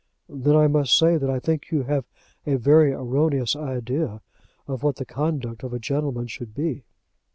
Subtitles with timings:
[0.27, 2.05] "Then I must say that I think you have
[2.47, 4.21] a very erroneous idea
[4.67, 6.85] of what the conduct of a gentleman should be."